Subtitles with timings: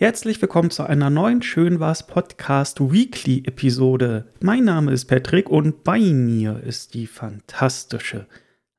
[0.00, 4.26] Herzlich willkommen zu einer neuen Schön was Podcast Weekly Episode.
[4.40, 8.26] Mein Name ist Patrick und bei mir ist die fantastische,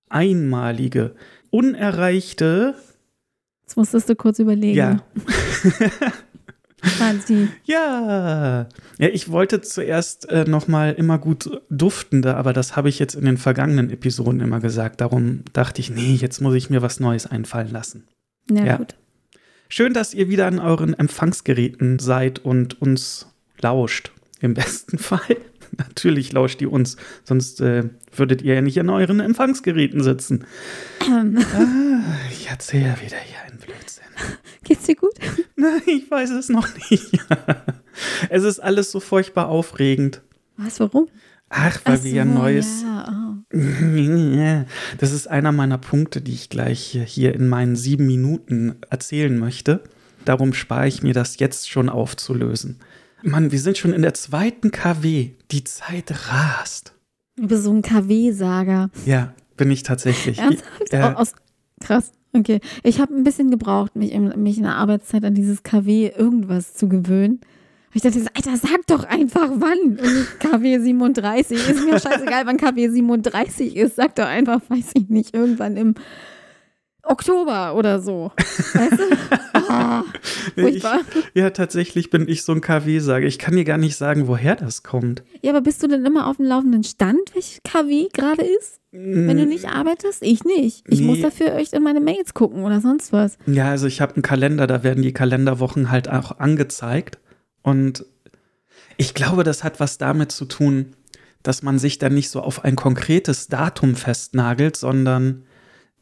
[0.07, 1.15] einmalige,
[1.49, 2.73] unerreichte.
[3.63, 4.77] Jetzt musstest du kurz überlegen.
[4.77, 5.03] Ja.
[6.99, 7.49] Wahnsinn.
[7.65, 8.69] Ja.
[8.97, 13.25] Ja, ich wollte zuerst äh, nochmal immer gut duftende, aber das habe ich jetzt in
[13.25, 15.01] den vergangenen Episoden immer gesagt.
[15.01, 18.07] Darum dachte ich, nee, jetzt muss ich mir was Neues einfallen lassen.
[18.49, 18.77] Ja, Ja.
[18.77, 18.95] gut.
[19.71, 23.27] Schön, dass ihr wieder an euren Empfangsgeräten seid und uns
[23.61, 24.11] lauscht.
[24.41, 25.37] Im besten Fall.
[25.77, 27.83] Natürlich lauscht ihr uns, sonst äh,
[28.15, 30.45] würdet ihr ja nicht an euren Empfangsgeräten sitzen.
[31.07, 34.05] Ähm, Ah, ich erzähle wieder hier einen Blödsinn.
[34.63, 35.13] geht's dir gut?
[35.55, 37.11] Nein, ich weiß es noch nicht.
[38.29, 40.21] es ist alles so furchtbar aufregend.
[40.57, 41.07] Was, warum?
[41.49, 42.81] Ach, weil Ach wir ja so, neues.
[42.81, 43.18] Ja.
[44.99, 49.83] Das ist einer meiner Punkte, die ich gleich hier in meinen sieben Minuten erzählen möchte.
[50.25, 52.77] Darum spare ich mir das jetzt schon aufzulösen.
[53.23, 55.31] Mann, wir sind schon in der zweiten KW.
[55.51, 56.93] Die Zeit rast.
[57.35, 58.91] Bist so ein KW-Sager.
[59.05, 60.37] Ja, bin ich tatsächlich.
[60.39, 60.93] Ernsthaft?
[60.93, 61.33] Äh, Aus,
[61.81, 62.11] krass.
[62.33, 62.59] Okay.
[62.83, 66.87] Ich habe ein bisschen gebraucht, mich, mich in der Arbeitszeit an dieses KW irgendwas zu
[66.87, 67.41] gewöhnen.
[67.93, 69.97] Ich dachte, Alter, sag doch einfach wann.
[70.39, 71.57] KW 37.
[71.69, 73.95] Ist mir scheißegal, wann KW 37 ist.
[73.95, 75.95] Sag doch einfach, weiß ich nicht, irgendwann im
[77.03, 78.31] Oktober oder so.
[78.73, 79.03] Weißt du?
[79.71, 80.03] Ah,
[80.55, 80.83] ich,
[81.35, 83.27] ja, tatsächlich bin ich so ein KW-Sager.
[83.27, 85.21] Ich kann dir gar nicht sagen, woher das kommt.
[85.43, 88.79] Ja, aber bist du denn immer auf dem laufenden Stand, welches KW gerade ist?
[88.91, 90.23] Wenn du nicht arbeitest?
[90.23, 90.85] Ich nicht.
[90.87, 91.05] Ich Nee.
[91.05, 93.37] muss dafür echt in meine Mails gucken oder sonst was.
[93.45, 97.19] Ja, also ich habe einen Kalender, da werden die Kalenderwochen halt auch angezeigt.
[97.61, 98.05] Und
[98.97, 100.95] ich glaube, das hat was damit zu tun,
[101.43, 105.43] dass man sich dann nicht so auf ein konkretes Datum festnagelt, sondern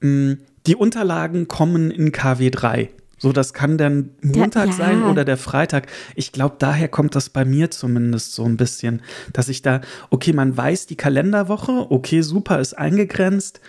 [0.02, 2.89] mh, die Unterlagen kommen in KW3.
[3.19, 4.73] So, das kann dann Montag ja.
[4.73, 5.88] sein oder der Freitag.
[6.16, 9.01] Ich glaube, daher kommt das bei mir zumindest so ein bisschen,
[9.34, 9.81] dass ich da,
[10.12, 13.59] okay, man weiß die Kalenderwoche, okay, super, ist eingegrenzt,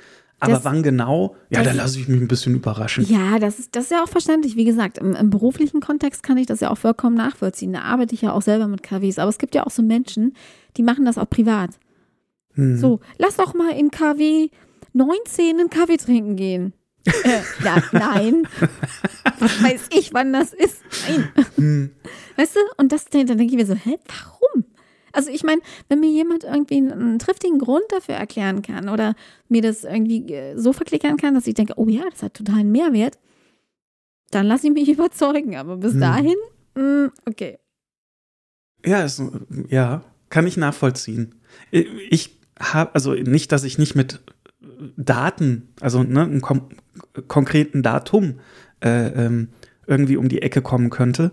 [0.41, 1.34] aber Das- wann genau?
[1.50, 3.04] Ja, da lasse ich mich ein bisschen überraschen.
[3.06, 4.54] Ja, das ist, das ist ja auch verständlich.
[4.56, 7.72] Wie gesagt, im, im beruflichen Kontext kann ich das ja auch vollkommen nachvollziehen.
[7.72, 9.19] Da arbeite ich ja auch selber mit KWs.
[9.19, 10.34] Aber es gibt ja auch so Menschen,
[10.77, 11.71] die machen das auch privat.
[12.54, 12.77] Hm.
[12.78, 14.48] So, lass doch mal in KW
[14.93, 16.72] 19 einen Kaffee trinken gehen.
[17.06, 18.47] äh, ja, nein.
[19.38, 20.82] Was weiß ich, wann das ist?
[21.09, 21.28] Nein.
[21.56, 21.91] Hm.
[22.37, 22.60] Weißt du?
[22.77, 24.38] Und das, dann denke ich mir so, hä, warum?
[25.13, 29.15] Also ich meine, wenn mir jemand irgendwie einen, triftigen Grund dafür erklären kann oder
[29.49, 32.71] mir das irgendwie äh, so verklickern kann, dass ich denke, oh ja, das hat totalen
[32.71, 33.19] Mehrwert,
[34.31, 35.57] dann lasse ich mich überzeugen.
[35.57, 36.01] Aber bis Hm.
[36.01, 36.37] dahin,
[36.75, 37.59] mh, okay.
[38.85, 39.23] Ja, ist,
[39.69, 41.35] ja, kann ich nachvollziehen.
[41.71, 44.21] Ich habe, also nicht, dass ich nicht mit
[44.97, 46.43] Daten, also ne, einem
[47.27, 48.41] konkreten Datum
[48.81, 49.49] äh, ähm,
[49.87, 51.33] irgendwie um die Ecke kommen könnte.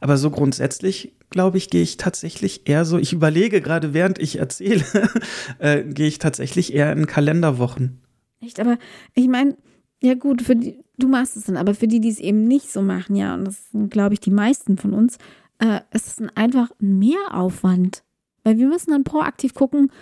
[0.00, 4.38] Aber so grundsätzlich, glaube ich, gehe ich tatsächlich eher so, ich überlege gerade, während ich
[4.38, 4.84] erzähle,
[5.58, 8.00] äh, gehe ich tatsächlich eher in Kalenderwochen.
[8.40, 8.78] Echt, aber
[9.14, 9.56] ich meine,
[10.02, 12.72] ja gut, für die, du machst es dann, aber für die, die es eben nicht
[12.72, 15.18] so machen, ja, und das sind, glaube ich, die meisten von uns,
[15.58, 18.02] äh, ist es ein, einfach ein Mehraufwand.
[18.42, 19.92] Weil wir müssen dann proaktiv gucken,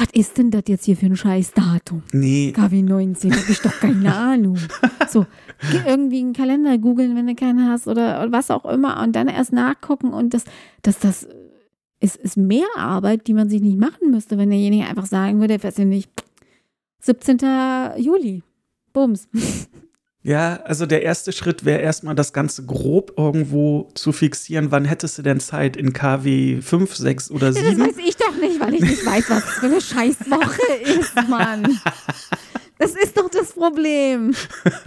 [0.00, 2.02] was ist denn das jetzt hier für ein scheiß Datum?
[2.12, 4.56] Nee, KW 19, hab ich doch keine Ahnung.
[5.08, 5.26] So,
[5.86, 9.52] irgendwie einen Kalender googeln, wenn du keinen hast oder was auch immer und dann erst
[9.52, 10.44] nachgucken und das,
[10.82, 11.28] das, das
[12.00, 15.62] ist, ist mehr Arbeit, die man sich nicht machen müsste, wenn derjenige einfach sagen würde,
[15.62, 16.10] weiß ich nicht,
[17.00, 17.38] 17.
[17.98, 18.42] Juli.
[18.92, 19.28] Bums.
[20.22, 24.70] Ja, also der erste Schritt wäre erstmal das Ganze grob irgendwo zu fixieren.
[24.70, 27.80] Wann hättest du denn Zeit in KW 5, 6 oder Ja, das 7?
[27.86, 31.78] weiß ich doch nicht, weil ich nicht weiß, was das für eine Scheißwoche ist, Mann.
[32.78, 34.34] Das ist doch das Problem.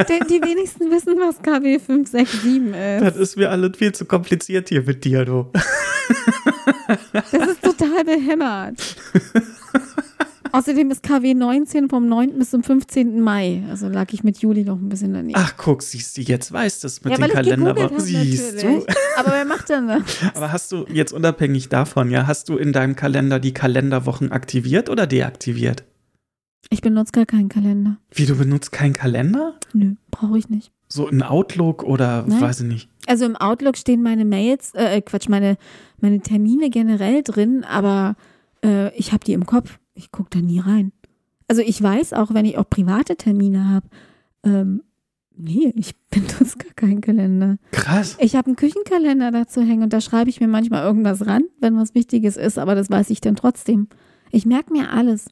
[0.09, 3.01] Die, die wenigsten wissen, was KW 5, 6, 7 ist.
[3.03, 5.51] Das ist mir alles viel zu kompliziert hier mit dir, du.
[7.13, 8.75] Das ist total behämmert.
[10.53, 12.37] Außerdem ist KW 19 vom 9.
[12.37, 13.19] bis zum 15.
[13.21, 13.63] Mai.
[13.71, 15.33] Also lag ich mit Juli noch ein bisschen daneben.
[15.35, 17.89] Ach, guck, siehst du, jetzt weißt du es mit ja, gegoogelt Kalenderwochen.
[17.89, 18.85] habe Siehst natürlich.
[18.85, 18.93] du?
[19.17, 20.03] Aber wer macht denn das?
[20.35, 24.89] Aber hast du jetzt unabhängig davon, ja, hast du in deinem Kalender die Kalenderwochen aktiviert
[24.91, 25.85] oder deaktiviert?
[26.69, 27.97] Ich benutze gar keinen Kalender.
[28.11, 29.55] Wie, du benutzt keinen Kalender?
[29.73, 30.71] Nö, brauche ich nicht.
[30.87, 32.41] So in Outlook oder Nein.
[32.41, 32.89] weiß ich nicht.
[33.07, 35.57] Also im Outlook stehen meine Mails, äh, Quatsch, meine,
[35.99, 38.15] meine Termine generell drin, aber
[38.63, 39.79] äh, ich habe die im Kopf.
[39.93, 40.91] Ich gucke da nie rein.
[41.47, 43.87] Also ich weiß auch, wenn ich auch private Termine habe,
[44.43, 44.83] ähm,
[45.35, 47.57] nee, ich benutze gar keinen Kalender.
[47.71, 48.17] Krass.
[48.19, 51.77] Ich habe einen Küchenkalender dazu hängen und da schreibe ich mir manchmal irgendwas ran, wenn
[51.77, 53.87] was Wichtiges ist, aber das weiß ich dann trotzdem.
[54.31, 55.27] Ich merke mir alles.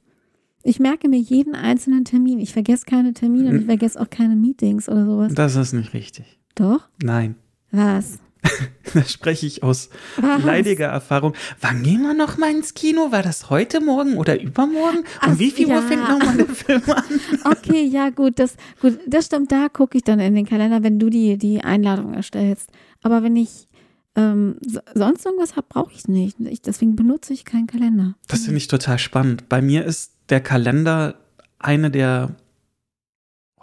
[0.63, 2.40] Ich merke mir jeden einzelnen Termin.
[2.40, 5.34] Ich vergesse keine Termine und ich vergesse auch keine Meetings oder sowas.
[5.34, 6.40] Das ist nicht richtig.
[6.54, 6.88] Doch?
[7.02, 7.36] Nein.
[7.72, 8.19] Was?
[8.94, 10.44] Da spreche ich aus Was?
[10.44, 11.34] leidiger Erfahrung.
[11.62, 13.12] Wann gehen wir noch mal ins Kino?
[13.12, 15.00] War das heute Morgen oder übermorgen?
[15.00, 15.82] Um Ach, wie viel Uhr ja.
[15.82, 17.04] fängt nochmal der Film an?
[17.46, 21.00] Okay, ja, gut, das, gut, das stimmt, da gucke ich dann in den Kalender, wenn
[21.00, 22.70] du die, die Einladung erstellst.
[23.02, 23.68] Aber wenn ich
[24.16, 26.38] ähm, so, sonst irgendwas habe, brauche ich es nicht.
[26.42, 28.16] Ich, deswegen benutze ich keinen Kalender.
[28.28, 29.48] Das finde ich total spannend.
[29.48, 31.16] Bei mir ist der Kalender
[31.60, 32.36] eine der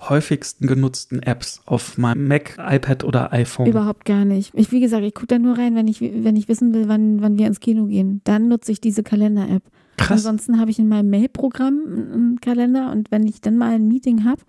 [0.00, 3.67] häufigsten genutzten Apps auf meinem Mac, iPad oder iPhone.
[3.67, 4.53] Überhaupt gar nicht.
[4.55, 7.21] Ich, wie gesagt, ich gucke da nur rein, wenn ich, wenn ich wissen will, wann,
[7.21, 8.21] wann wir ins Kino gehen.
[8.25, 9.62] Dann nutze ich diese Kalender-App.
[9.97, 10.25] Krass.
[10.25, 14.25] Ansonsten habe ich in meinem Mail-Programm einen Kalender und wenn ich dann mal ein Meeting
[14.25, 14.43] habe,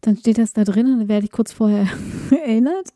[0.00, 1.86] dann steht das da drin und dann werde ich kurz vorher
[2.30, 2.88] erinnert.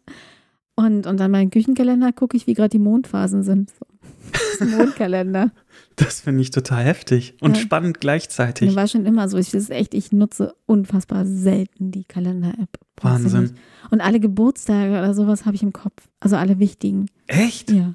[0.74, 3.70] Und, und an meinen Küchenkalender gucke ich, wie gerade die Mondphasen sind.
[3.70, 3.86] So.
[4.32, 5.52] Das ist ein Mondkalender.
[5.98, 7.62] Das finde ich total heftig und Ja.
[7.62, 8.68] spannend gleichzeitig.
[8.68, 9.38] Das war schon immer so.
[9.38, 12.68] Ich, das echt, ich nutze unfassbar selten die Kalender-App.
[13.00, 13.54] Wahnsinn.
[13.90, 16.06] Und alle Geburtstage oder sowas habe ich im Kopf.
[16.20, 17.06] Also alle wichtigen.
[17.28, 17.70] Echt?
[17.70, 17.94] Ja.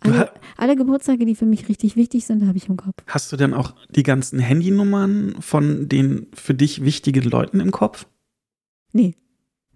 [0.00, 3.04] Alle, alle Geburtstage, die für mich richtig wichtig sind, habe ich im Kopf.
[3.06, 8.06] Hast du denn auch die ganzen Handynummern von den für dich wichtigen Leuten im Kopf?
[8.92, 9.14] Nee,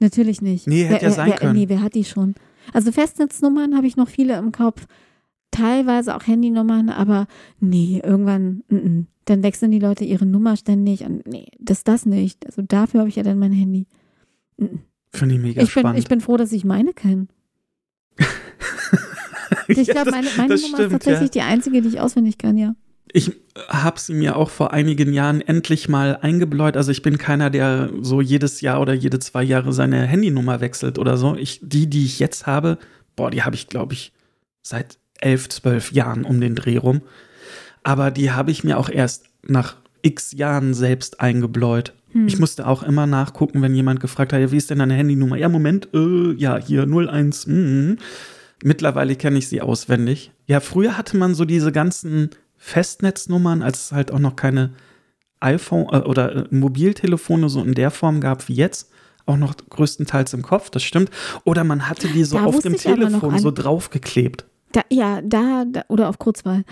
[0.00, 0.66] natürlich nicht.
[0.66, 1.54] Nee, hätte wer, ja sein wer, können.
[1.54, 2.34] Nee, wer hat die schon?
[2.72, 4.86] Also Festnetznummern habe ich noch viele im Kopf.
[5.52, 7.28] Teilweise auch Handynummern, aber
[7.60, 9.06] nee, irgendwann, mm, mm.
[9.26, 12.44] dann wechseln die Leute ihre Nummer ständig und nee, das das nicht.
[12.46, 13.86] Also dafür habe ich ja dann mein Handy.
[15.12, 15.98] Finde ich mega Ich bin, spannend.
[16.00, 17.28] ich bin froh, dass ich meine kenne.
[19.68, 21.42] Ich glaube, meine, meine Nummer stimmt, ist tatsächlich ja.
[21.42, 22.74] die einzige, die ich auswendig kann, ja.
[23.12, 23.32] Ich
[23.68, 26.76] habe sie mir auch vor einigen Jahren endlich mal eingebläut.
[26.76, 30.98] Also ich bin keiner, der so jedes Jahr oder jede zwei Jahre seine Handynummer wechselt
[30.98, 31.36] oder so.
[31.36, 32.78] Ich, die, die ich jetzt habe,
[33.14, 34.12] boah, die habe ich, glaube ich,
[34.62, 37.02] seit elf, zwölf Jahren um den Dreh rum.
[37.82, 41.92] Aber die habe ich mir auch erst nach x Jahren selbst eingebläut.
[42.12, 42.26] Hm.
[42.26, 45.36] Ich musste auch immer nachgucken, wenn jemand gefragt hat, ja, wie ist denn deine Handynummer?
[45.36, 47.46] Ja, Moment, äh, ja, hier 01.
[47.46, 47.94] Mm.
[48.64, 50.30] Mittlerweile kenne ich sie auswendig.
[50.46, 54.72] Ja, früher hatte man so diese ganzen Festnetznummern, als es halt auch noch keine
[55.40, 58.90] iPhone äh, oder äh, Mobiltelefone so in der Form gab wie jetzt,
[59.26, 61.10] auch noch größtenteils im Kopf, das stimmt.
[61.44, 64.44] Oder man hatte die so Da auf dem Telefon so draufgeklebt.
[64.72, 66.64] Da, ja, da, da, oder auf Kurzwahl.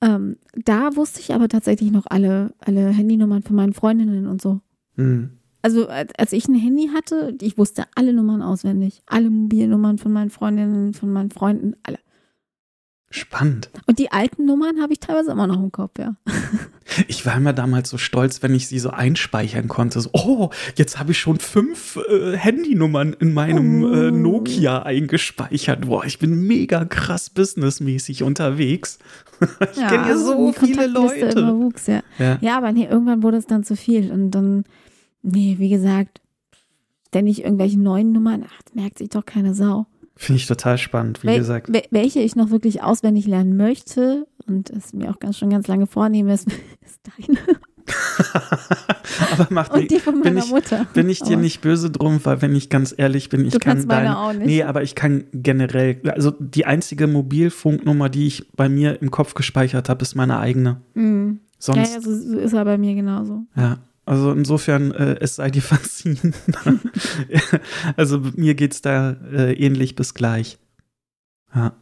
[0.00, 4.60] Ähm, da wusste ich aber tatsächlich noch alle, alle Handynummern von meinen Freundinnen und so.
[4.94, 5.30] Hm.
[5.62, 9.02] Also als, als ich ein Handy hatte, ich wusste alle Nummern auswendig.
[9.06, 11.98] Alle Mobilnummern von meinen Freundinnen, von meinen Freunden, alle.
[13.10, 13.70] Spannend.
[13.86, 16.14] Und die alten Nummern habe ich teilweise immer noch im Kopf, ja.
[17.06, 20.00] Ich war immer damals so stolz, wenn ich sie so einspeichern konnte.
[20.00, 23.92] So, oh, jetzt habe ich schon fünf äh, Handynummern in meinem Oh.
[23.92, 25.86] äh, Nokia eingespeichert.
[25.86, 28.98] Boah, ich bin mega krass businessmäßig unterwegs.
[29.40, 31.54] ich kenne ja so die viele Leute.
[31.58, 32.02] wuchs, ja.
[32.18, 32.38] Ja.
[32.40, 34.10] ja, aber nee, irgendwann wurde es dann zu viel.
[34.10, 34.64] Und dann,
[35.22, 36.20] nee, wie gesagt,
[37.08, 39.86] ständig irgendwelche neuen Nummern, ach, das merkt sich doch keine Sau.
[40.20, 41.70] Finde ich total spannend, wie Wel- gesagt.
[41.70, 45.68] wel- welche ich noch wirklich auswendig lernen möchte und es mir auch ganz schon ganz
[45.68, 46.48] lange vornehme, ist,
[46.84, 47.38] ist deine
[49.32, 50.86] Aber macht und ni- die von bin meiner ich- Mutter.
[50.92, 53.58] bin ich dir Aber nicht böse drum, weil wenn ich ganz ehrlich bin, ich Du
[53.60, 54.44] kann kannst meine auch nicht.
[54.46, 59.34] Nee, aber ich kann generell, also die einzige Mobilfunknummer, die ich bei mir im Kopf
[59.34, 60.80] gespeichert habe, ist meine eigene.
[60.94, 61.40] Mhm.
[61.40, 63.44] Ja, Sonst, ja, so, so ist er bei mir genauso.
[63.56, 63.78] ja.
[64.08, 66.32] Also insofern, äh, es sei dir verziehen.
[67.96, 70.58] also mir geht's da äh, ähnlich bis gleich.
[71.54, 71.74] Ja.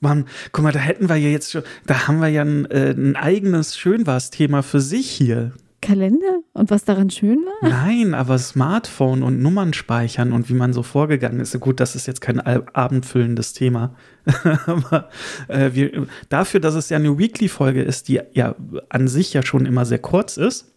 [0.00, 2.90] Mann, guck mal, da hätten wir ja jetzt schon, da haben wir ja ein, äh,
[2.90, 5.52] ein eigenes Schönwas-Thema für sich hier.
[5.80, 6.40] Kalender?
[6.52, 7.68] Und was daran schön war?
[7.68, 11.58] Nein, aber Smartphone und Nummern speichern und wie man so vorgegangen ist.
[11.60, 13.94] Gut, das ist jetzt kein abendfüllendes Thema.
[14.66, 15.08] aber
[15.46, 18.56] äh, wir, dafür, dass es ja eine Weekly-Folge ist, die ja
[18.88, 20.72] an sich ja schon immer sehr kurz ist,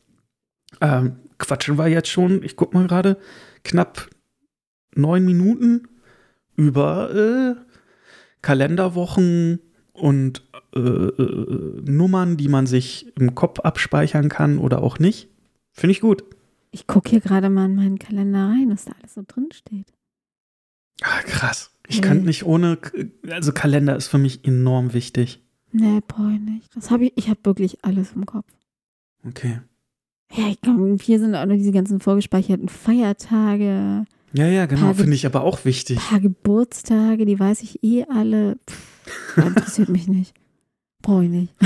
[0.82, 3.18] ähm, quatschen wir jetzt schon, ich guck mal gerade,
[3.64, 4.10] knapp
[4.96, 5.88] neun Minuten
[6.56, 7.56] über äh,
[8.42, 9.60] Kalenderwochen
[9.94, 10.44] und
[10.76, 15.30] äh, äh, Nummern, die man sich im Kopf abspeichern kann oder auch nicht.
[15.74, 16.24] Finde ich gut.
[16.72, 19.88] Ich gucke hier gerade mal in meinen Kalender rein, was da alles so drin steht.
[21.02, 21.72] Ah, krass.
[21.88, 22.08] Ich Nee.
[22.08, 22.78] kann nicht ohne,
[23.30, 25.42] also Kalender ist für mich enorm wichtig.
[25.72, 26.76] Nee, brauche ich nicht.
[26.76, 28.46] Das habe ich, ich habe wirklich alles im Kopf.
[29.28, 29.60] Okay.
[30.34, 34.94] Ja, ich komm, hier sind auch noch diese ganzen vorgespeicherten Feiertage, Ja, ja, genau.
[34.94, 35.98] Finde ich aber auch wichtig.
[35.98, 38.58] paar Geburtstage, die weiß ich eh alle.
[38.70, 40.36] Pff, interessiert mich nicht.
[41.02, 41.54] Brauche ich nicht.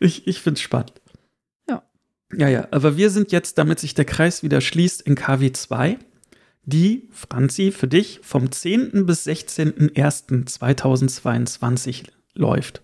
[0.00, 0.92] Ich, ich finde es spannend.
[1.68, 1.82] Ja.
[2.32, 2.68] Ja, ja.
[2.70, 5.98] Aber wir sind jetzt, damit sich der Kreis wieder schließt, in KW 2,
[6.64, 9.06] die, Franzi, für dich vom 10.
[9.06, 12.82] bis 16.01.2022 läuft.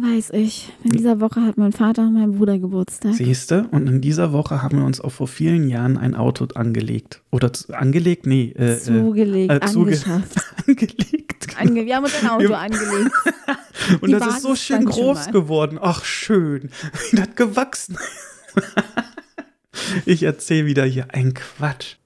[0.00, 0.72] Weiß ich.
[0.84, 3.14] In dieser Woche hat mein Vater und mein Bruder Geburtstag.
[3.14, 7.20] Siehste, und in dieser Woche haben wir uns auch vor vielen Jahren ein Auto angelegt.
[7.30, 8.26] Oder zu, angelegt?
[8.26, 8.52] Nee.
[8.56, 10.36] Äh, zugelegt, äh, zuge angeschafft.
[10.66, 11.56] angelegt.
[11.58, 13.10] Ange wir haben uns ein Auto Wir- angelegt.
[14.00, 15.78] Und Die das ist Basis so schön groß geworden.
[15.80, 16.70] Ach, schön.
[17.10, 17.98] Wie das gewachsen.
[20.06, 21.96] ich erzähle wieder hier ein Quatsch.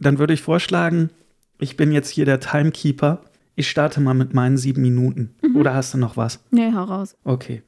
[0.00, 1.10] Dann würde ich vorschlagen,
[1.58, 3.22] ich bin jetzt hier der Timekeeper.
[3.58, 5.34] Ich starte mal mit meinen sieben Minuten.
[5.42, 5.56] Mhm.
[5.56, 6.38] Oder hast du noch was?
[6.52, 7.16] Nee, hau raus.
[7.24, 7.64] Okay.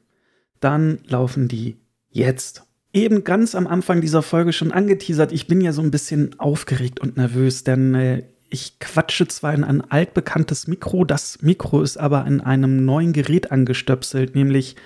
[0.61, 1.75] Dann laufen die
[2.09, 2.63] jetzt.
[2.93, 7.01] Eben ganz am Anfang dieser Folge schon angeteasert, ich bin ja so ein bisschen aufgeregt
[7.01, 12.25] und nervös, denn äh, ich quatsche zwar in ein altbekanntes Mikro, das Mikro ist aber
[12.25, 14.77] in einem neuen Gerät angestöpselt, nämlich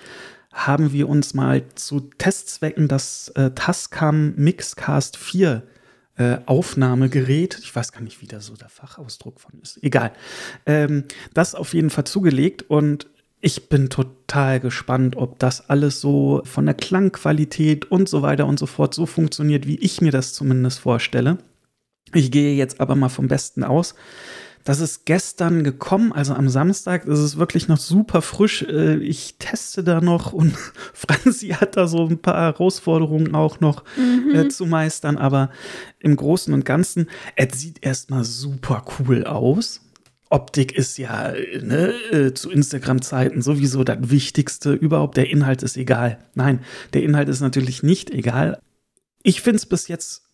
[0.52, 5.62] haben wir uns mal zu Testzwecken das äh, Tascam Mixcast 4
[6.16, 10.12] äh, Aufnahmegerät, ich weiß gar nicht, wie da so der Fachausdruck von ist, egal,
[10.64, 11.04] ähm,
[11.34, 13.06] das auf jeden Fall zugelegt und
[13.40, 18.58] ich bin total gespannt, ob das alles so von der Klangqualität und so weiter und
[18.58, 21.38] so fort so funktioniert, wie ich mir das zumindest vorstelle.
[22.14, 23.94] Ich gehe jetzt aber mal vom Besten aus.
[24.66, 27.06] Das ist gestern gekommen, also am Samstag.
[27.06, 28.62] Das ist wirklich noch super frisch.
[28.62, 30.56] Äh, Ich teste da noch und
[30.92, 33.84] Franzi hat da so ein paar Herausforderungen auch noch
[34.34, 35.18] äh, zu meistern.
[35.18, 35.50] Aber
[36.00, 39.82] im Großen und Ganzen, es sieht erstmal super cool aus.
[40.30, 41.32] Optik ist ja
[41.62, 45.16] ne, äh, zu Instagram-Zeiten sowieso das Wichtigste überhaupt.
[45.16, 46.18] Der Inhalt ist egal.
[46.34, 46.58] Nein,
[46.92, 48.58] der Inhalt ist natürlich nicht egal.
[49.22, 50.25] Ich finde es bis jetzt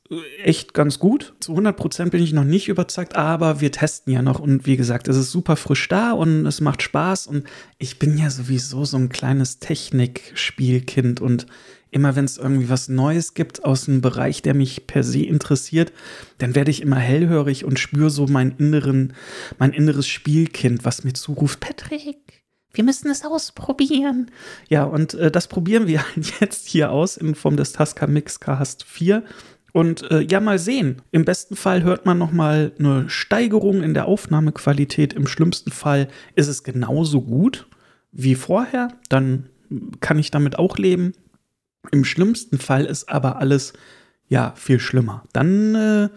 [0.42, 1.34] echt ganz gut.
[1.40, 4.40] Zu 100 Prozent bin ich noch nicht überzeugt, aber wir testen ja noch.
[4.40, 7.26] Und wie gesagt, es ist super frisch da und es macht Spaß.
[7.26, 7.44] Und
[7.78, 11.20] ich bin ja sowieso so ein kleines Technikspielkind.
[11.20, 11.46] Und
[11.90, 15.92] immer wenn es irgendwie was Neues gibt aus einem Bereich, der mich per se interessiert,
[16.38, 19.12] dann werde ich immer hellhörig und spüre so mein, inneren,
[19.58, 22.42] mein inneres Spielkind, was mir zuruft, Patrick.
[22.74, 24.30] Wir müssen es ausprobieren.
[24.68, 28.84] Ja, und äh, das probieren wir halt jetzt hier aus in Form des Tascam Mixcast
[28.84, 29.22] 4.
[29.72, 31.02] Und äh, ja, mal sehen.
[31.10, 35.14] Im besten Fall hört man noch mal eine Steigerung in der Aufnahmequalität.
[35.14, 37.66] Im schlimmsten Fall ist es genauso gut
[38.12, 38.88] wie vorher.
[39.08, 39.48] Dann
[40.00, 41.14] kann ich damit auch leben.
[41.90, 43.72] Im schlimmsten Fall ist aber alles
[44.28, 45.24] ja viel schlimmer.
[45.32, 46.08] Dann äh,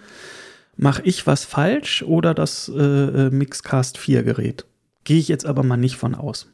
[0.75, 4.65] mache ich was falsch oder das äh, äh, Mixcast 4 Gerät.
[5.05, 6.51] Gehe ich jetzt aber mal nicht von aus.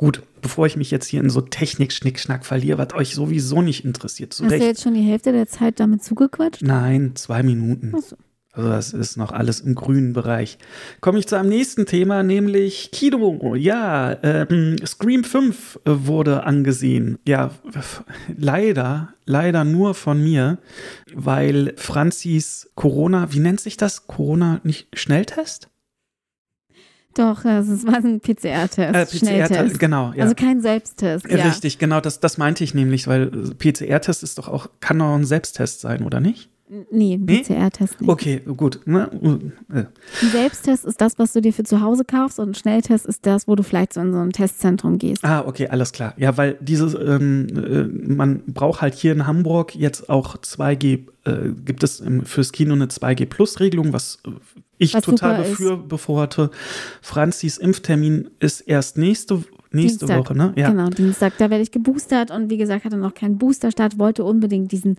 [0.00, 4.32] Gut, bevor ich mich jetzt hier in so Technik-Schnickschnack verliere, was euch sowieso nicht interessiert,
[4.32, 6.62] zu Hast du jetzt schon die Hälfte der Zeit damit zugequatscht?
[6.62, 7.92] Nein, zwei Minuten.
[7.94, 8.16] Ach so.
[8.52, 10.56] Also das ist noch alles im grünen Bereich.
[11.02, 13.54] Komme ich zu einem nächsten Thema, nämlich Kino.
[13.54, 17.18] Ja, ähm, Scream 5 wurde angesehen.
[17.28, 17.50] Ja,
[18.34, 20.56] leider, leider nur von mir,
[21.14, 24.06] weil Franzis Corona, wie nennt sich das?
[24.06, 25.69] Corona nicht Schnelltest?
[27.14, 28.78] Doch, es ist- war ein PCR-Test.
[29.14, 29.52] Äh, Schnelltest.
[29.52, 30.12] PCR-Test, genau.
[30.14, 30.24] Ja.
[30.24, 31.26] Also kein Selbsttest.
[31.28, 31.44] Ja.
[31.44, 33.26] Richtig, genau, das, das meinte ich nämlich, weil
[33.58, 36.48] PCR-Test ist doch auch, kann doch ein Selbsttest sein, oder nicht?
[36.92, 37.42] Nee, ein Nee?
[37.42, 38.08] PCR-Test nicht.
[38.08, 38.78] Okay, gut.
[38.86, 39.10] Ne?
[39.72, 39.92] Äh, Ein
[40.30, 43.48] Selbsttest ist das, was du dir für zu Hause kaufst und ein Schnelltest ist das,
[43.48, 45.24] wo du vielleicht so in so ein Testzentrum gehst.
[45.24, 46.14] Ah, okay, alles klar.
[46.16, 51.52] Ja, weil dieses, ähm, äh, man braucht halt hier in Hamburg jetzt auch 2G, äh,
[51.64, 54.30] gibt es im, fürs Kino eine 2G-Plus-Regelung, was äh,
[54.78, 55.88] ich Was total super ist.
[55.88, 56.50] befürworte.
[57.02, 60.18] Franzis Impftermin ist erst nächste, nächste Dienstag.
[60.18, 60.52] Woche, ne?
[60.56, 60.70] Ja.
[60.70, 61.34] Genau, Dienstag.
[61.38, 64.96] Da werde ich geboostert und wie gesagt, hatte noch keinen Boosterstart, wollte unbedingt diesen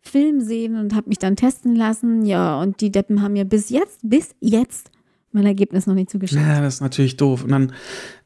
[0.00, 2.26] Film sehen und habe mich dann testen lassen.
[2.26, 4.90] Ja, und die Deppen haben mir bis jetzt, bis jetzt
[5.32, 6.40] mein Ergebnis noch nicht zugeschickt.
[6.40, 7.44] Ja, das ist natürlich doof.
[7.44, 7.72] Und dann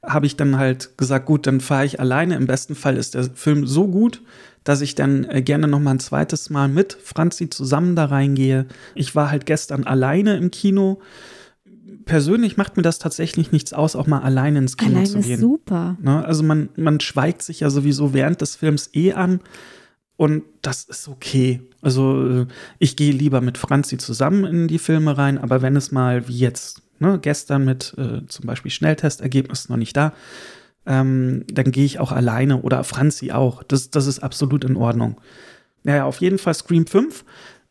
[0.02, 2.36] habe ich dann halt gesagt, gut, dann fahre ich alleine.
[2.36, 4.22] Im besten Fall ist der Film so gut,
[4.64, 8.66] dass ich dann äh, gerne noch mal ein zweites Mal mit Franzi zusammen da reingehe.
[8.94, 11.00] Ich war halt gestern alleine im Kino.
[12.04, 15.26] Persönlich macht mir das tatsächlich nichts aus, auch mal alleine ins Kino Allein zu ist
[15.26, 15.40] gehen.
[15.40, 15.96] super.
[16.00, 16.24] Ne?
[16.24, 19.40] Also man, man schweigt sich ja sowieso während des Films eh an.
[20.16, 21.60] Und das ist okay.
[21.82, 22.46] Also äh,
[22.78, 26.38] ich gehe lieber mit Franzi zusammen in die Filme rein, aber wenn es mal wie
[26.38, 30.12] jetzt, ne, gestern mit äh, zum Beispiel Schnelltestergebnis noch nicht da,
[30.86, 33.62] ähm, dann gehe ich auch alleine oder Franzi auch.
[33.62, 35.20] Das, das ist absolut in Ordnung.
[35.82, 37.24] Naja, auf jeden Fall Scream 5.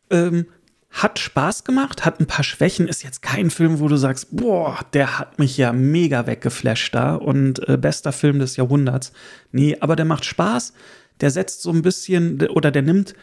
[0.09, 0.45] Ähm,
[0.91, 4.79] hat Spaß gemacht, hat ein paar Schwächen, ist jetzt kein Film, wo du sagst, boah,
[4.93, 9.11] der hat mich ja mega weggeflasht da und äh, bester Film des Jahrhunderts.
[9.51, 10.71] Nee, aber der macht Spaß,
[11.19, 13.13] der setzt so ein bisschen oder der nimmt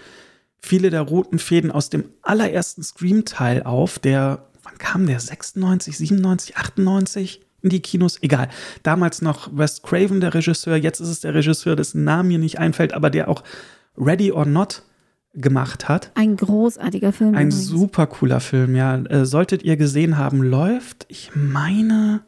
[0.61, 5.21] viele der roten Fäden aus dem allerersten Scream-Teil auf, der, wann kam der?
[5.21, 8.19] 96, 97, 98 in die Kinos?
[8.23, 8.49] Egal.
[8.83, 12.59] Damals noch Wes Craven, der Regisseur, jetzt ist es der Regisseur, dessen Name mir nicht
[12.59, 13.42] einfällt, aber der auch
[13.97, 14.83] Ready or Not
[15.35, 16.11] gemacht hat.
[16.14, 17.31] Ein großartiger Film.
[17.35, 17.66] Ein übrigens.
[17.66, 18.97] super cooler Film, ja.
[19.04, 22.21] Äh, solltet ihr gesehen haben, läuft, ich meine,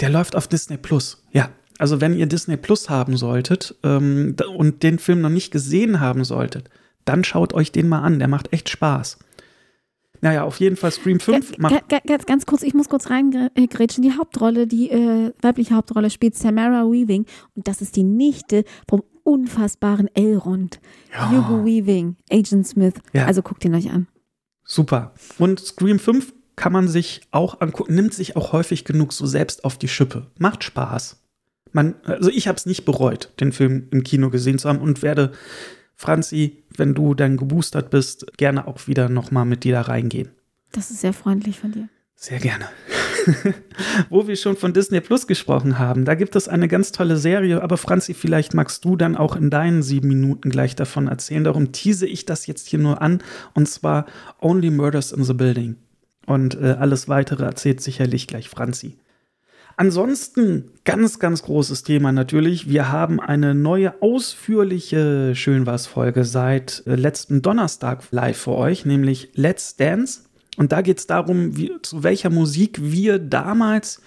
[0.00, 1.22] der läuft auf Disney Plus.
[1.32, 6.00] Ja, Also wenn ihr Disney Plus haben solltet ähm, und den Film noch nicht gesehen
[6.00, 6.70] haben solltet,
[7.04, 8.18] dann schaut euch den mal an.
[8.18, 9.18] Der macht echt Spaß.
[10.22, 11.88] Naja, auf jeden Fall Scream 5 macht.
[12.06, 14.02] Ganz, ganz kurz, ich muss kurz reingrätschen.
[14.02, 17.24] Die Hauptrolle, die äh, weibliche Hauptrolle spielt Samara Weaving
[17.54, 20.80] und das ist die Nichte vom unfassbaren Elrond.
[21.12, 21.30] Ja.
[21.30, 22.94] Hugo Weaving, Agent Smith.
[23.12, 23.26] Ja.
[23.26, 24.08] Also guckt ihn euch an.
[24.64, 25.12] Super.
[25.38, 29.64] Und Scream 5 kann man sich auch angucken, nimmt sich auch häufig genug so selbst
[29.64, 30.26] auf die Schippe.
[30.38, 31.22] Macht Spaß.
[31.72, 35.02] Man, also ich habe es nicht bereut, den Film im Kino gesehen zu haben und
[35.02, 35.32] werde
[36.00, 40.30] Franzi, wenn du dann geboostert bist, gerne auch wieder nochmal mit dir da reingehen.
[40.72, 41.90] Das ist sehr freundlich von dir.
[42.16, 42.64] Sehr gerne.
[44.08, 47.62] Wo wir schon von Disney Plus gesprochen haben, da gibt es eine ganz tolle Serie,
[47.62, 51.44] aber Franzi, vielleicht magst du dann auch in deinen sieben Minuten gleich davon erzählen.
[51.44, 54.06] Darum tease ich das jetzt hier nur an, und zwar
[54.40, 55.76] Only Murders in the Building.
[56.24, 58.96] Und äh, alles weitere erzählt sicherlich gleich Franzi.
[59.80, 62.68] Ansonsten ganz, ganz großes Thema natürlich.
[62.68, 69.76] Wir haben eine neue ausführliche Schönwas-Folge seit äh, letzten Donnerstag live für euch, nämlich Let's
[69.76, 70.24] Dance.
[70.58, 74.02] Und da geht es darum, wie, zu welcher Musik wir damals,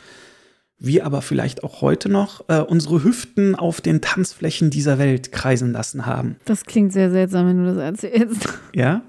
[0.78, 5.72] wir aber vielleicht auch heute noch, äh, unsere Hüften auf den Tanzflächen dieser Welt kreisen
[5.72, 6.36] lassen haben.
[6.46, 8.48] Das klingt sehr seltsam, wenn du das erzählst.
[8.76, 9.02] Ja?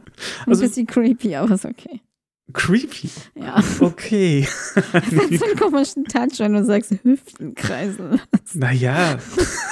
[0.47, 2.01] Also, Ein bisschen creepy, aber ist okay.
[2.55, 3.11] Creepy.
[3.35, 3.63] Ja.
[3.81, 4.49] Okay.
[4.93, 8.21] Das ist so einen komischen Touch, wenn du sagst Hüftenkreisen.
[8.55, 9.19] Naja.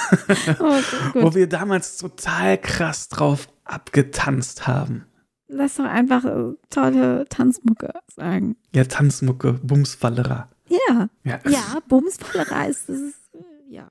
[0.59, 0.79] oh,
[1.13, 5.05] Wo wir damals total krass drauf abgetanzt haben.
[5.47, 8.55] Lass doch einfach äh, tolle Tanzmucke sagen.
[8.73, 10.49] Ja, Tanzmucke, Bumsfallera.
[10.67, 11.09] Ja.
[11.23, 13.15] Ja, ja Bumsfallera ist, ist
[13.73, 13.89] ja.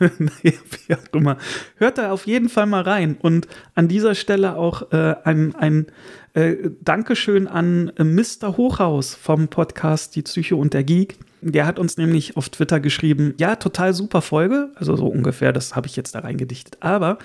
[0.18, 1.38] naja, wie auch immer.
[1.76, 3.16] Hört da auf jeden Fall mal rein.
[3.18, 5.86] Und an dieser Stelle auch äh, ein, ein
[6.36, 8.58] äh, Dankeschön an äh, Mr.
[8.58, 11.18] Hochhaus vom Podcast Die Psyche und der Geek.
[11.40, 15.76] Der hat uns nämlich auf Twitter geschrieben, ja, total super Folge, also so ungefähr, das
[15.76, 16.78] habe ich jetzt da reingedichtet.
[16.80, 17.18] Aber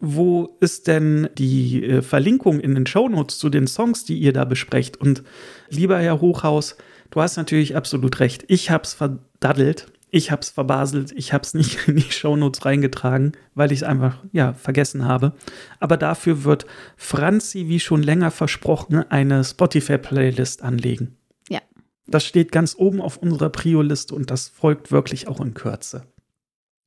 [0.00, 4.44] wo ist denn die äh, Verlinkung in den Shownotes zu den Songs, die ihr da
[4.44, 4.96] besprecht?
[4.96, 5.24] Und
[5.68, 6.76] lieber Herr Hochhaus,
[7.10, 8.44] du hast natürlich absolut recht.
[8.46, 12.64] Ich habe es verdaddelt ich habe es verbaselt, ich habe es nicht in die Shownotes
[12.66, 15.32] reingetragen, weil ich es einfach ja vergessen habe.
[15.80, 21.16] Aber dafür wird Franzi, wie schon länger versprochen, eine Spotify-Playlist anlegen.
[21.48, 21.60] Ja.
[22.06, 26.06] Das steht ganz oben auf unserer Prio-Liste und das folgt wirklich auch in Kürze.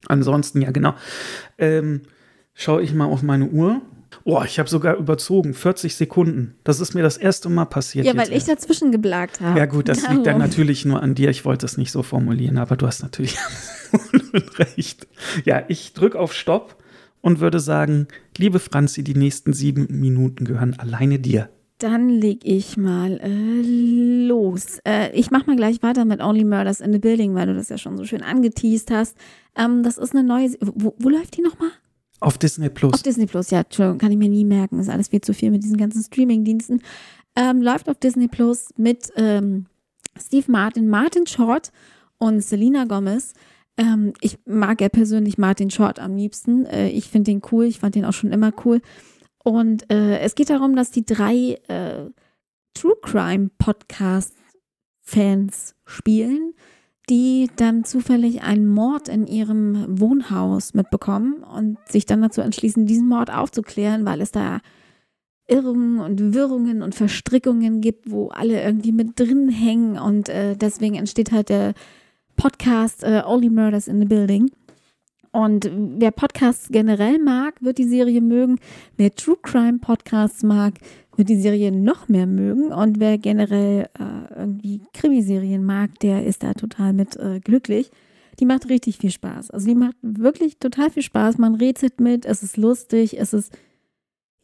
[0.07, 0.93] Ansonsten, ja, genau.
[1.57, 2.03] Ähm,
[2.53, 3.81] schaue ich mal auf meine Uhr.
[4.23, 6.56] Oh, ich habe sogar überzogen, 40 Sekunden.
[6.63, 8.06] Das ist mir das erste Mal passiert.
[8.06, 9.60] Ja, weil ich dazwischen geblagt habe.
[9.60, 10.17] Ja gut, das Darum.
[10.17, 11.30] liegt dann natürlich nur an dir.
[11.30, 13.38] Ich wollte es nicht so formulieren, aber du hast natürlich
[14.58, 15.08] recht.
[15.43, 16.78] Ja, ich drücke auf Stopp
[17.21, 21.49] und würde sagen, liebe Franzi, die nächsten sieben Minuten gehören alleine dir.
[21.80, 24.80] Dann leg ich mal äh, los.
[24.88, 27.67] Äh, ich mach mal gleich weiter mit Only Murders in the Building, weil du das
[27.67, 29.17] ja schon so schön angeteased hast.
[29.58, 30.51] Ähm, das ist eine neue.
[30.62, 31.71] Wo, wo läuft die nochmal?
[32.19, 32.93] Auf Disney Plus.
[32.93, 34.80] Auf Disney Plus, ja, Entschuldigung, kann ich mir nie merken.
[34.80, 36.82] Ist alles viel zu viel mit diesen ganzen Streaming-Diensten.
[37.36, 39.65] Ähm, läuft auf Disney Plus mit ähm,
[40.17, 41.71] Steve Martin, Martin Short
[42.17, 43.34] und Selena Gomez.
[43.78, 46.65] Ähm, ich mag ja persönlich Martin Short am liebsten.
[46.65, 47.65] Äh, ich finde den cool.
[47.65, 48.82] Ich fand den auch schon immer cool.
[49.43, 52.10] Und äh, es geht darum, dass die drei äh,
[52.73, 54.34] True Crime Podcast
[55.01, 56.54] Fans spielen
[57.09, 63.07] die dann zufällig einen Mord in ihrem Wohnhaus mitbekommen und sich dann dazu entschließen, diesen
[63.07, 64.59] Mord aufzuklären, weil es da
[65.47, 70.95] Irrungen und Wirrungen und Verstrickungen gibt, wo alle irgendwie mit drin hängen und äh, deswegen
[70.95, 71.73] entsteht halt der
[72.35, 74.49] Podcast äh, Only Murders in the Building.
[75.36, 78.58] Und wer Podcasts generell mag, wird die Serie mögen.
[78.95, 80.76] Wer True Crime Podcasts mag,
[81.17, 82.71] wird die Serie noch mehr mögen.
[82.71, 87.91] Und wer generell äh, irgendwie Krimiserien mag, der ist da total mit äh, glücklich.
[88.39, 89.52] Die macht richtig viel Spaß.
[89.52, 91.38] Also die macht wirklich total viel Spaß.
[91.38, 93.52] Man rätselt mit, es ist lustig, es ist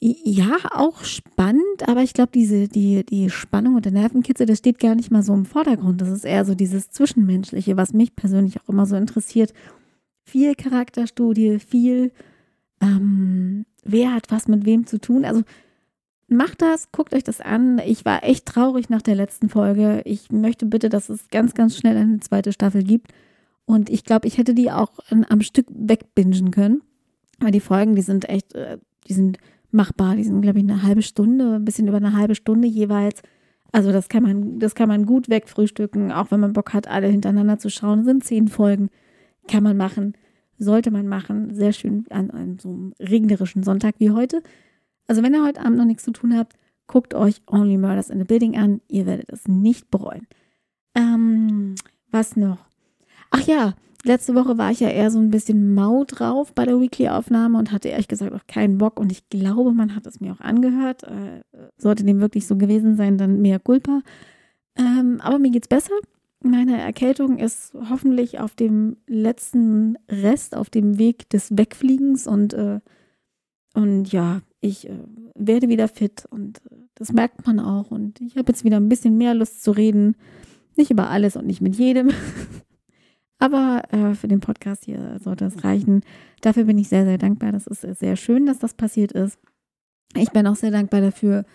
[0.02, 4.80] ja auch spannend, aber ich glaube, diese, die, die Spannung und der Nervenkitzel, das steht
[4.80, 6.02] gar nicht mal so im Vordergrund.
[6.02, 9.54] Das ist eher so dieses Zwischenmenschliche, was mich persönlich auch immer so interessiert.
[10.32, 12.14] Viel Charakterstudie, viel,
[12.80, 15.26] ähm, wer hat was mit wem zu tun.
[15.26, 15.42] Also
[16.30, 17.82] macht das, guckt euch das an.
[17.86, 20.02] Ich war echt traurig nach der letzten Folge.
[20.06, 23.12] Ich möchte bitte, dass es ganz, ganz schnell eine zweite Staffel gibt.
[23.66, 26.82] Und ich glaube, ich hätte die auch an, am Stück wegbingen können.
[27.40, 28.78] Weil die Folgen, die sind echt, äh,
[29.10, 29.38] die sind
[29.72, 30.16] machbar.
[30.16, 33.22] Die sind, glaube ich, eine halbe Stunde, ein bisschen über eine halbe Stunde jeweils.
[33.74, 37.08] Also das kann man, das kann man gut wegfrühstücken, auch wenn man Bock hat, alle
[37.08, 38.00] hintereinander zu schauen.
[38.00, 38.90] Das sind zehn Folgen.
[39.50, 40.14] Kann man machen,
[40.62, 41.54] sollte man machen.
[41.54, 44.44] Sehr schön an, an so einem regnerischen Sonntag wie heute.
[45.08, 46.56] Also wenn ihr heute Abend noch nichts zu tun habt,
[46.88, 48.82] guckt euch Only Murders in the Building an.
[48.88, 50.28] Ihr werdet es nicht bereuen.
[50.96, 51.76] Ähm,
[52.12, 52.60] was noch?
[53.32, 56.80] Ach ja, letzte Woche war ich ja eher so ein bisschen mau drauf bei der
[56.80, 59.00] Weekly-Aufnahme und hatte ehrlich gesagt auch keinen Bock.
[59.00, 61.04] Und ich glaube, man hat es mir auch angehört.
[61.04, 61.42] Äh,
[61.78, 64.02] sollte dem wirklich so gewesen sein, dann mehr Culpa.
[64.78, 65.96] Ähm, aber mir geht's besser.
[66.44, 72.80] Meine Erkältung ist hoffentlich auf dem letzten Rest, auf dem Weg des Wegfliegens und, äh,
[73.76, 74.98] und ja, ich äh,
[75.36, 77.92] werde wieder fit und äh, das merkt man auch.
[77.92, 80.16] Und ich habe jetzt wieder ein bisschen mehr Lust zu reden.
[80.78, 82.10] Nicht über alles und nicht mit jedem.
[83.40, 86.02] Aber äh, für den Podcast hier sollte es reichen.
[86.42, 87.52] Dafür bin ich sehr, sehr dankbar.
[87.52, 89.40] Das ist sehr schön, dass das passiert ist.
[90.16, 91.46] Ich bin auch sehr dankbar dafür,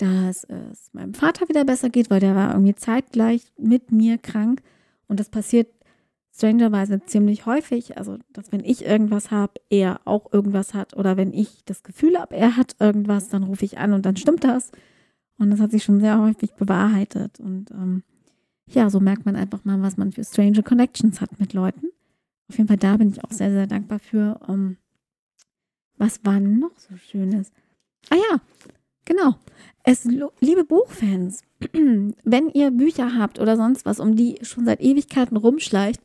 [0.00, 4.62] dass es meinem Vater wieder besser geht, weil der war irgendwie zeitgleich mit mir krank.
[5.08, 5.68] Und das passiert
[6.32, 7.98] strangerweise ziemlich häufig.
[7.98, 10.96] Also, dass wenn ich irgendwas habe, er auch irgendwas hat.
[10.96, 14.16] Oder wenn ich das Gefühl habe, er hat irgendwas, dann rufe ich an und dann
[14.16, 14.72] stimmt das.
[15.38, 17.38] Und das hat sich schon sehr häufig bewahrheitet.
[17.40, 18.02] Und ähm,
[18.68, 21.88] ja, so merkt man einfach mal, was man für strange Connections hat mit Leuten.
[22.48, 24.40] Auf jeden Fall da bin ich auch sehr, sehr dankbar für.
[24.46, 24.76] Um, ähm,
[25.98, 27.52] was war noch so Schönes?
[28.08, 28.40] Ah ja,
[29.04, 29.36] genau.
[29.82, 35.36] Es, liebe Buchfans, wenn ihr Bücher habt oder sonst was, um die schon seit Ewigkeiten
[35.36, 36.00] rumschleicht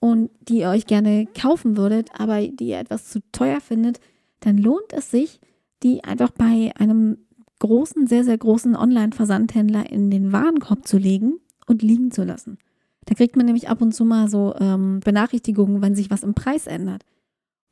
[0.00, 4.00] und die ihr euch gerne kaufen würdet, aber die ihr etwas zu teuer findet,
[4.40, 5.40] dann lohnt es sich,
[5.82, 7.18] die einfach bei einem
[7.60, 12.58] großen, sehr, sehr großen Online-Versandhändler in den Warenkorb zu legen und liegen zu lassen.
[13.06, 16.34] Da kriegt man nämlich ab und zu mal so ähm, Benachrichtigungen, wenn sich was im
[16.34, 17.04] Preis ändert.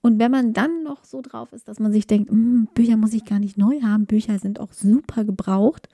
[0.03, 3.15] Und wenn man dann noch so drauf ist, dass man sich denkt, hm, Bücher muss
[3.15, 5.89] ich gar nicht neu haben, Bücher sind auch super gebraucht,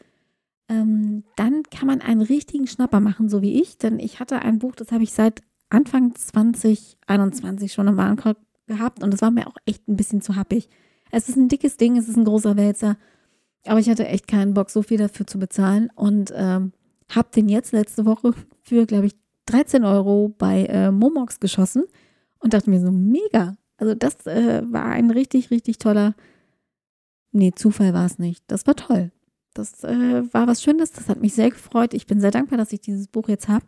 [0.68, 3.78] ähm, dann kann man einen richtigen Schnapper machen, so wie ich.
[3.78, 9.02] Denn ich hatte ein Buch, das habe ich seit Anfang 2021 schon im Warenkorb gehabt
[9.02, 10.68] und das war mir auch echt ein bisschen zu happig.
[11.10, 12.96] Es ist ein dickes Ding, es ist ein großer Wälzer,
[13.66, 16.72] aber ich hatte echt keinen Bock, so viel dafür zu bezahlen und ähm,
[17.10, 19.16] habe den jetzt letzte Woche für, glaube ich,
[19.46, 21.84] 13 Euro bei äh, Momox geschossen
[22.38, 23.56] und dachte mir so, mega.
[23.78, 26.14] Also das äh, war ein richtig, richtig toller,
[27.32, 28.44] nee, Zufall war es nicht.
[28.48, 29.12] Das war toll.
[29.54, 31.94] Das äh, war was Schönes, das hat mich sehr gefreut.
[31.94, 33.64] Ich bin sehr dankbar, dass ich dieses Buch jetzt habe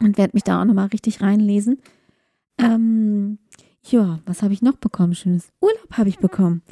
[0.00, 1.78] und werde mich da auch nochmal richtig reinlesen.
[2.58, 3.38] Ähm,
[3.84, 5.14] ja, was habe ich noch bekommen?
[5.14, 6.62] Schönes Urlaub habe ich bekommen.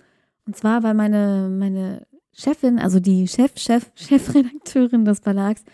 [0.47, 5.65] Und zwar, weil meine, meine Chefin, also die Chef, Chef, Chefredakteurin des Verlags,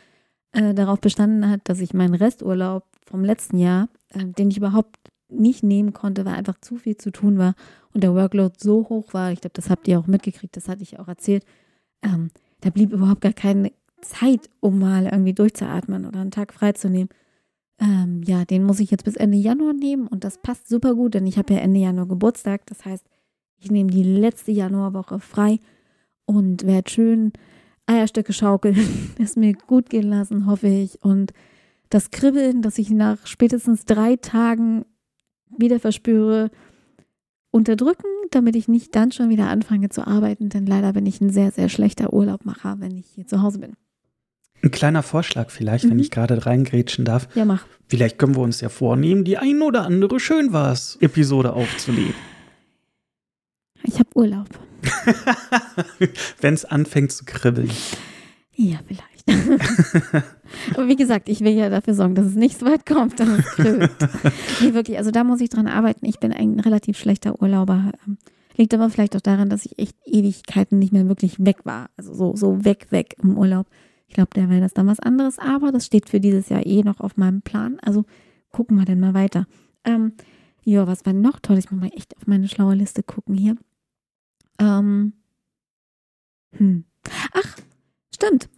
[0.53, 4.97] äh, darauf bestanden hat, dass ich meinen Resturlaub vom letzten Jahr, äh, den ich überhaupt
[5.29, 7.55] nicht nehmen konnte, weil einfach zu viel zu tun war
[7.95, 10.83] und der Workload so hoch war, ich glaube, das habt ihr auch mitgekriegt, das hatte
[10.83, 11.45] ich auch erzählt,
[12.03, 17.09] ähm, da blieb überhaupt gar keine Zeit, um mal irgendwie durchzuatmen oder einen Tag freizunehmen.
[17.81, 21.15] Ähm, ja, den muss ich jetzt bis Ende Januar nehmen und das passt super gut,
[21.15, 22.67] denn ich habe ja Ende Januar Geburtstag.
[22.67, 23.05] Das heißt,
[23.59, 25.61] ich nehme die letzte Januarwoche frei
[26.25, 27.33] und werde schön
[27.87, 28.77] Eierstöcke schaukeln,
[29.19, 31.03] es mir gut gehen lassen, hoffe ich.
[31.03, 31.33] Und
[31.91, 34.85] das Kribbeln, das ich nach spätestens drei Tagen
[35.57, 36.51] wieder verspüre,
[37.51, 41.31] unterdrücken, damit ich nicht dann schon wieder anfange zu arbeiten, denn leider bin ich ein
[41.31, 43.75] sehr, sehr schlechter Urlaubmacher, wenn ich hier zu Hause bin.
[44.63, 45.91] Ein kleiner Vorschlag vielleicht, mhm.
[45.91, 47.29] wenn ich gerade reingrätschen darf.
[47.35, 47.65] Ja, mach.
[47.87, 52.15] Vielleicht können wir uns ja vornehmen, die ein oder andere Schön war's Episode aufzunehmen.
[53.85, 54.49] Ich habe Urlaub.
[56.41, 57.71] Wenn es anfängt zu kribbeln.
[58.55, 59.18] Ja, vielleicht.
[60.75, 63.29] Aber wie gesagt, ich will ja dafür sorgen, dass es nicht so weit kommt, dass
[63.29, 63.91] es kribbelt.
[64.61, 66.07] nee, wirklich, also da muss ich dran arbeiten.
[66.07, 67.93] Ich bin ein relativ schlechter Urlauber.
[68.07, 68.19] Ähm,
[68.57, 71.91] liegt aber vielleicht auch daran, dass ich echt Ewigkeiten nicht mehr wirklich weg war.
[71.97, 73.67] Also so, so weg, weg im Urlaub.
[74.09, 76.83] Ich glaube, der wäre das dann was anderes, aber das steht für dieses Jahr eh
[76.83, 77.79] noch auf meinem Plan.
[77.81, 78.05] Also
[78.51, 79.47] gucken wir denn mal weiter.
[79.85, 80.13] Ähm,
[80.65, 81.59] ja, was war noch toll?
[81.59, 83.57] Ich muss mal echt auf meine schlaue Liste gucken hier.
[84.59, 85.13] Ähm,
[86.57, 86.85] hm.
[87.33, 87.57] Ach,
[88.15, 88.49] stimmt.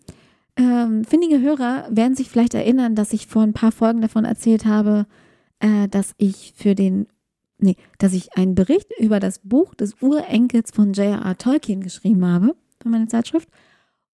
[0.60, 4.66] Ähm, findige Hörer werden sich vielleicht erinnern, dass ich vor ein paar Folgen davon erzählt
[4.66, 5.06] habe,
[5.58, 7.06] äh, dass ich für den,
[7.58, 11.38] nee, dass ich einen Bericht über das Buch des Urenkels von J.R.R.
[11.38, 13.48] Tolkien geschrieben habe für meine Zeitschrift.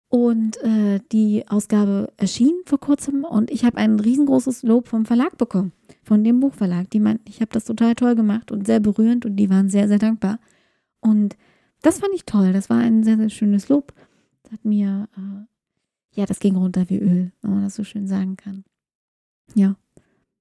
[0.08, 5.36] Und äh, die Ausgabe erschien vor kurzem und ich habe ein riesengroßes Lob vom Verlag
[5.36, 5.72] bekommen,
[6.04, 6.88] von dem Buchverlag.
[6.90, 9.88] Die meinten, ich habe das total toll gemacht und sehr berührend und die waren sehr,
[9.88, 10.38] sehr dankbar.
[11.00, 11.36] Und
[11.82, 12.52] das fand ich toll.
[12.52, 13.92] Das war ein sehr, sehr schönes Lob.
[14.44, 15.55] Das hat mir, äh,
[16.16, 18.64] ja, das ging runter wie Öl, wenn man das so schön sagen kann.
[19.54, 19.76] Ja,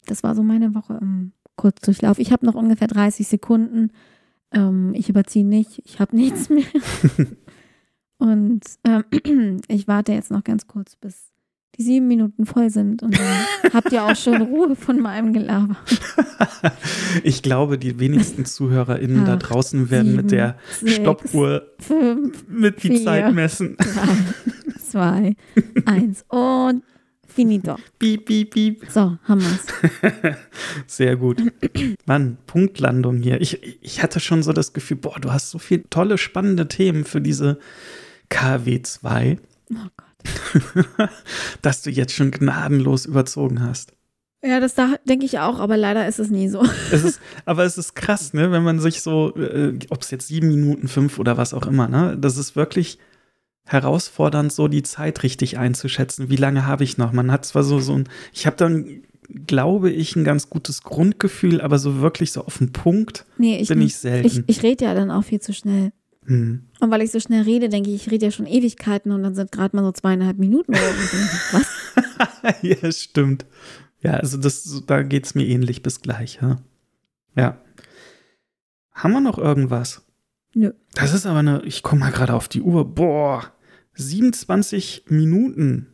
[0.06, 2.18] das war so meine Woche im Kurzdurchlauf.
[2.18, 3.92] Ich habe noch ungefähr 30 Sekunden.
[4.52, 5.82] Ähm, ich überziehe nicht.
[5.86, 6.66] Ich habe nichts mehr.
[8.18, 11.32] Und ähm, ich warte jetzt noch ganz kurz, bis
[11.78, 15.76] die sieben Minuten voll sind und dann habt ihr auch schon Ruhe von meinem Gelaber.
[17.24, 22.46] Ich glaube, die wenigsten ZuhörerInnen Ach, da draußen werden sieben, mit der sechs, Stoppuhr fünf,
[22.50, 23.78] mit die vier, Zeit messen.
[23.78, 24.18] Drei,
[24.96, 25.36] zwei,
[25.86, 26.84] eins und
[27.28, 27.76] Finito.
[28.00, 28.86] Piep, piep, piep.
[28.90, 29.66] So, haben wir's.
[30.88, 31.42] Sehr gut.
[32.06, 33.42] Mann, Punktlandung hier.
[33.42, 37.04] Ich, ich hatte schon so das Gefühl, boah, du hast so viele tolle, spannende Themen
[37.04, 37.60] für diese
[38.32, 39.38] KW2,
[39.72, 41.10] Oh Gott.
[41.62, 43.92] dass du jetzt schon gnadenlos überzogen hast.
[44.42, 46.64] Ja, das da denke ich auch, aber leider ist es nie so.
[46.92, 50.28] Es ist, aber es ist krass, ne, wenn man sich so, äh, ob es jetzt
[50.28, 52.98] sieben Minuten, fünf oder was auch immer, ne, das ist wirklich
[53.66, 56.30] herausfordernd, so die Zeit richtig einzuschätzen.
[56.30, 57.12] Wie lange habe ich noch?
[57.12, 59.02] Man hat zwar so, so ein, ich habe dann,
[59.48, 63.68] glaube ich, ein ganz gutes Grundgefühl, aber so wirklich so auf den Punkt Nee, ich,
[63.70, 64.28] bin ich selten.
[64.28, 65.92] ich, ich rede ja dann auch viel zu schnell.
[66.26, 66.64] hm.
[66.80, 69.34] Und weil ich so schnell rede, denke ich, ich rede ja schon Ewigkeiten und dann
[69.34, 71.66] sind gerade mal so zweieinhalb Minuten Was?
[72.62, 73.46] ja, stimmt.
[74.02, 76.58] Ja, also das, da geht es mir ähnlich bis gleich, ja.
[77.36, 77.58] Ja.
[78.92, 80.04] Haben wir noch irgendwas?
[80.54, 80.72] Nö.
[80.94, 82.86] Das ist aber eine, ich komme mal gerade auf die Uhr.
[82.86, 83.52] Boah,
[83.96, 85.88] 27 Minuten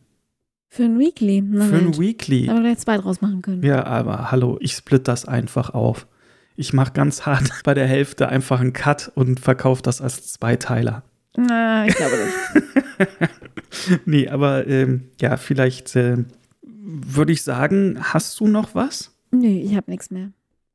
[0.69, 1.41] Für ein Weekly.
[1.41, 1.97] Na für ein.
[1.97, 2.47] Weekly.
[2.47, 3.63] Da wir gleich zwei draus machen können.
[3.63, 6.07] Ja, aber hallo, ich split das einfach auf.
[6.55, 11.03] Ich mache ganz hart bei der Hälfte einfach einen Cut und verkaufe das als Zweiteiler.
[11.37, 14.05] Na, ich glaube nicht.
[14.05, 16.17] nee, aber ähm, ja, vielleicht äh,
[16.63, 19.15] würde ich sagen, hast du noch was?
[19.31, 20.31] Nö, ich habe nichts mehr.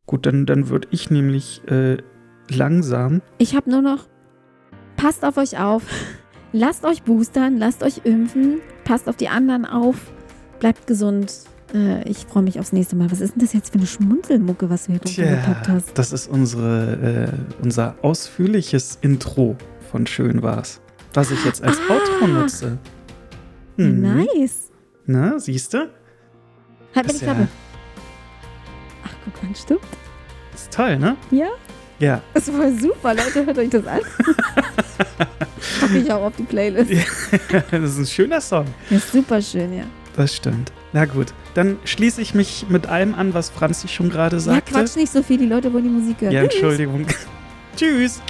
[0.07, 1.99] Gut, dann, dann würde ich nämlich äh,
[2.49, 3.21] langsam.
[3.39, 4.07] Ich habe nur noch,
[4.97, 5.83] passt auf euch auf,
[6.57, 9.97] lasst euch boostern, lasst euch impfen, passt auf die anderen auf,
[10.59, 11.33] bleibt gesund.
[11.75, 13.11] Äh, ich freue mich aufs nächste Mal.
[13.11, 15.99] Was ist denn das jetzt für eine Schmunzelmucke, was du hier drunter gepackt hast?
[15.99, 19.57] das ist unsere, äh, unser ausführliches Intro
[19.91, 20.81] von Schön war's,
[21.15, 21.93] was ich jetzt als Ah.
[21.95, 22.79] Outro nutze.
[23.77, 24.01] Mhm.
[24.01, 24.71] Nice.
[25.07, 25.89] Na, siehst du?
[26.95, 27.49] Halt mir die ja- Klappe.
[29.05, 29.81] Ach, guck mal, stimmt.
[30.55, 31.17] Ist toll, ne?
[31.31, 31.49] Ja,
[31.99, 32.23] Ja.
[32.33, 34.01] das war super, Leute, hört euch das an.
[35.89, 36.91] Pack ich auch auf die Playlist.
[37.71, 38.67] das ist ein schöner Song.
[38.91, 39.85] Ja, ist super schön, ja.
[40.17, 40.73] Das stimmt.
[40.93, 44.73] Na gut, dann schließe ich mich mit allem an, was Franzi schon gerade Ja, sagte.
[44.73, 46.33] quatsch nicht so viel, die Leute wollen die Musik hören.
[46.33, 46.43] Ja.
[46.43, 47.07] Entschuldigung.
[47.77, 48.23] Tschüss.